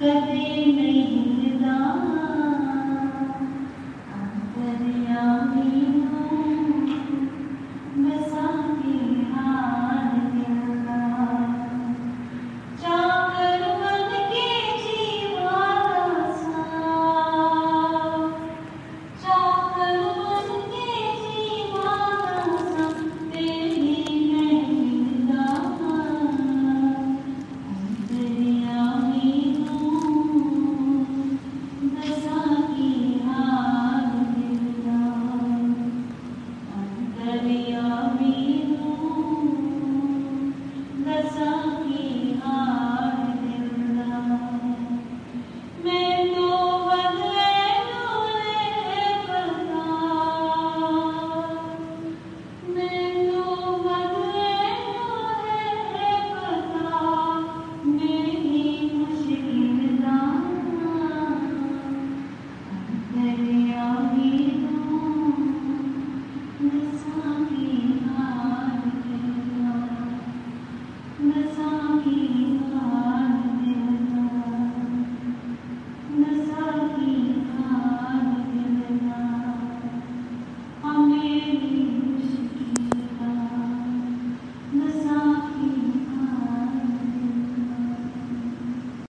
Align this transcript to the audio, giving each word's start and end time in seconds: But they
But 0.00 0.32
they 0.32 0.79